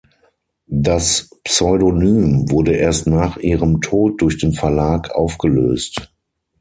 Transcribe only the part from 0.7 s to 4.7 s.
Das Pseudonym wurde erst nach ihrem Tod durch den